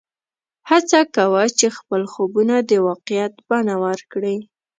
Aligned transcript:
هڅه 0.69 0.99
کوه 1.15 1.43
چې 1.57 1.67
خپل 1.77 2.01
خوبونه 2.11 2.55
د 2.69 2.71
واقعیت 2.87 3.33
بڼه 3.47 3.75
ورکړې 3.85 4.35